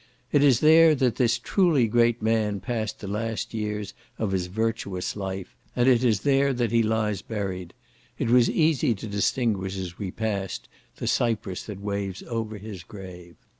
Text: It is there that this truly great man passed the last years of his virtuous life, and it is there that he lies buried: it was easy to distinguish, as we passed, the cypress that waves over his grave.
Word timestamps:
It 0.31 0.43
is 0.43 0.61
there 0.61 0.95
that 0.95 1.17
this 1.17 1.37
truly 1.37 1.87
great 1.87 2.23
man 2.23 2.59
passed 2.59 2.99
the 3.01 3.07
last 3.07 3.53
years 3.53 3.93
of 4.17 4.31
his 4.31 4.47
virtuous 4.47 5.15
life, 5.15 5.55
and 5.75 5.87
it 5.87 6.03
is 6.03 6.21
there 6.21 6.53
that 6.53 6.71
he 6.71 6.81
lies 6.81 7.21
buried: 7.21 7.75
it 8.17 8.31
was 8.31 8.49
easy 8.49 8.95
to 8.95 9.05
distinguish, 9.05 9.77
as 9.77 9.99
we 9.99 10.09
passed, 10.09 10.67
the 10.95 11.05
cypress 11.05 11.61
that 11.67 11.81
waves 11.81 12.23
over 12.23 12.57
his 12.57 12.81
grave. 12.81 13.35